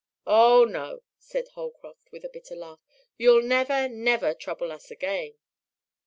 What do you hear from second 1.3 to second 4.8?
Holcroft with a bitter laugh. "You'll never, never trouble